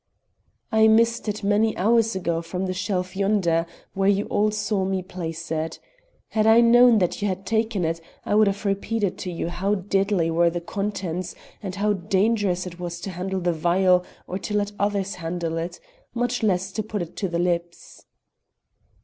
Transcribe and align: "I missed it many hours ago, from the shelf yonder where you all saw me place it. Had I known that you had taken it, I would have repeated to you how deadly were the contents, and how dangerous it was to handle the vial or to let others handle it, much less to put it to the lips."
"I 0.71 0.87
missed 0.87 1.27
it 1.29 1.43
many 1.43 1.77
hours 1.77 2.15
ago, 2.15 2.41
from 2.41 2.65
the 2.65 2.73
shelf 2.73 3.15
yonder 3.15 3.67
where 3.93 4.09
you 4.09 4.25
all 4.29 4.49
saw 4.49 4.83
me 4.83 5.03
place 5.03 5.51
it. 5.51 5.77
Had 6.29 6.47
I 6.47 6.59
known 6.59 6.97
that 6.97 7.21
you 7.21 7.27
had 7.27 7.45
taken 7.45 7.85
it, 7.85 8.01
I 8.25 8.33
would 8.33 8.47
have 8.47 8.65
repeated 8.65 9.15
to 9.19 9.31
you 9.31 9.49
how 9.49 9.75
deadly 9.75 10.31
were 10.31 10.49
the 10.49 10.59
contents, 10.59 11.35
and 11.61 11.75
how 11.75 11.93
dangerous 11.93 12.65
it 12.65 12.79
was 12.79 12.99
to 13.01 13.11
handle 13.11 13.41
the 13.41 13.53
vial 13.53 14.03
or 14.25 14.39
to 14.39 14.57
let 14.57 14.71
others 14.79 15.13
handle 15.21 15.59
it, 15.59 15.79
much 16.15 16.41
less 16.41 16.71
to 16.71 16.81
put 16.81 17.03
it 17.03 17.15
to 17.17 17.27
the 17.27 17.37
lips." 17.37 18.03